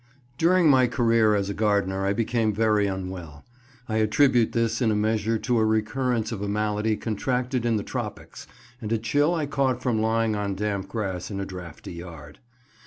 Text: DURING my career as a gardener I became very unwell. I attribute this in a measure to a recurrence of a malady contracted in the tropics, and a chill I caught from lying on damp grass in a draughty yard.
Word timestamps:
DURING 0.39 0.67
my 0.67 0.87
career 0.87 1.35
as 1.35 1.47
a 1.51 1.53
gardener 1.53 2.07
I 2.07 2.11
became 2.13 2.51
very 2.51 2.87
unwell. 2.87 3.45
I 3.87 3.97
attribute 3.97 4.51
this 4.51 4.81
in 4.81 4.89
a 4.89 4.95
measure 4.95 5.37
to 5.37 5.59
a 5.59 5.63
recurrence 5.63 6.31
of 6.31 6.41
a 6.41 6.47
malady 6.47 6.97
contracted 6.97 7.67
in 7.67 7.75
the 7.77 7.83
tropics, 7.83 8.47
and 8.81 8.91
a 8.91 8.97
chill 8.97 9.35
I 9.35 9.45
caught 9.45 9.83
from 9.83 10.01
lying 10.01 10.35
on 10.35 10.55
damp 10.55 10.87
grass 10.87 11.29
in 11.29 11.39
a 11.39 11.45
draughty 11.45 11.93
yard. 11.93 12.39